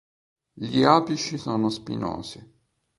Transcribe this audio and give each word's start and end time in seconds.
Gli 0.53 0.81
apici 0.83 1.37
sono 1.37 1.69
spinosi. 1.69 2.43